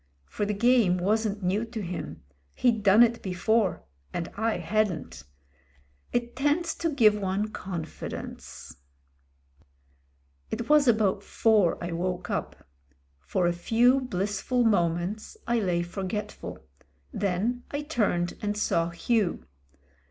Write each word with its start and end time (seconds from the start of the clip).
For 0.25 0.47
the 0.47 0.55
game 0.55 0.97
wasn't 0.97 1.43
new 1.43 1.63
to 1.65 1.79
him— 1.79 2.23
he'd 2.55 2.81
done 2.81 3.03
it 3.03 3.21
before; 3.21 3.83
and 4.11 4.29
I 4.29 4.57
hadn't. 4.57 5.23
It 6.11 6.35
tends 6.35 6.73
to 6.79 6.89
give 6.89 7.13
one 7.15 7.49
confi 7.49 8.09
dence.... 8.09 8.77
It 10.49 10.67
was 10.67 10.87
about 10.87 11.21
four 11.21 11.77
I 11.83 11.91
woke 11.91 12.31
up. 12.31 12.65
For 13.19 13.45
a 13.45 13.53
few 13.53 13.99
blissful 14.01 14.63
moments 14.63 15.37
I 15.45 15.59
lay 15.59 15.83
forgetful; 15.83 16.57
then 17.13 17.61
I 17.69 17.83
turned 17.83 18.33
and 18.41 18.57
saw 18.57 18.89
Hugh. 18.89 19.45